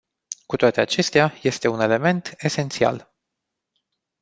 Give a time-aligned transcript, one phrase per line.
[0.45, 3.11] Cu toate acestea, este un element esențial.